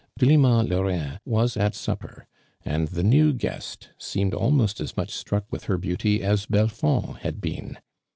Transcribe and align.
Delima 0.17 0.63
Ijaurin 0.63 1.19
was 1.25 1.55
at 1.55 1.75
supper, 1.75 2.25
an<l 2.65 2.87
the 2.89 3.03
new 3.03 3.33
guest 3.33 3.89
seemed 3.99 4.33
almost 4.33 4.81
as 4.81 4.97
much 4.97 5.11
struck 5.11 5.45
with 5.51 5.65
her 5.65 5.77
beauty 5.77 6.23
as 6.23 6.47
Belfcmd 6.47 7.19
had 7.19 7.39
been. 7.39 7.77